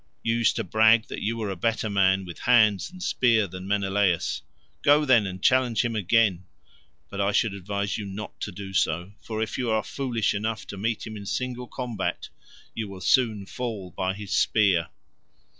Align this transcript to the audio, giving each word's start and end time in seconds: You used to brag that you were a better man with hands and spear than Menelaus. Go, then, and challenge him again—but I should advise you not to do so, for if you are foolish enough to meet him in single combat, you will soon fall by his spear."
You 0.23 0.37
used 0.37 0.55
to 0.55 0.63
brag 0.63 1.07
that 1.09 1.21
you 1.21 1.37
were 1.37 1.51
a 1.51 1.55
better 1.55 1.87
man 1.87 2.25
with 2.25 2.39
hands 2.39 2.89
and 2.89 3.03
spear 3.03 3.45
than 3.45 3.67
Menelaus. 3.67 4.41
Go, 4.81 5.05
then, 5.05 5.27
and 5.27 5.43
challenge 5.43 5.85
him 5.85 5.95
again—but 5.95 7.21
I 7.21 7.31
should 7.31 7.53
advise 7.53 7.99
you 7.99 8.07
not 8.07 8.39
to 8.41 8.51
do 8.51 8.73
so, 8.73 9.11
for 9.21 9.43
if 9.43 9.59
you 9.59 9.69
are 9.69 9.83
foolish 9.83 10.33
enough 10.33 10.65
to 10.65 10.75
meet 10.77 11.05
him 11.05 11.15
in 11.15 11.27
single 11.27 11.67
combat, 11.67 12.29
you 12.73 12.87
will 12.87 12.99
soon 12.99 13.45
fall 13.45 13.91
by 13.91 14.15
his 14.15 14.33
spear." 14.33 14.87